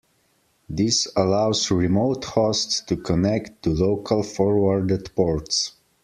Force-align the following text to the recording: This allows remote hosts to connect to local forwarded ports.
This 0.67 1.07
allows 1.15 1.69
remote 1.69 2.25
hosts 2.25 2.81
to 2.87 2.97
connect 2.97 3.61
to 3.61 3.69
local 3.69 4.23
forwarded 4.23 5.13
ports. 5.15 5.73